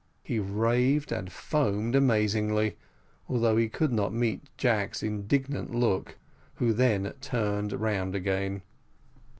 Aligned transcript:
He 0.23 0.39
raved 0.39 1.11
and 1.11 1.31
foamed 1.31 1.93
amazingly, 1.95 2.75
although 3.29 3.55
he 3.55 3.69
could 3.69 3.93
not 3.93 4.11
meet 4.11 4.41
Jack's 4.57 5.03
indignant 5.03 5.75
look, 5.75 6.17
who 6.55 6.73
then 6.73 7.13
turned 7.21 7.71
round 7.73 8.15
again. 8.15 8.63